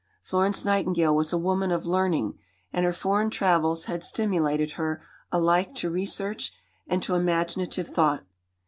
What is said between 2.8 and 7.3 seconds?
her foreign travels had stimulated her alike to research and to